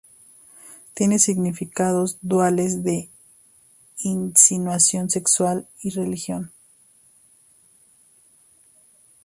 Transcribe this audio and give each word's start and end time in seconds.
Tienen 0.95 1.19
significados 1.19 2.17
duales 2.23 2.83
de 2.83 3.11
insinuaciones 3.99 5.13
sexuales 5.13 5.67
y 5.79 5.91
religión. 5.91 6.51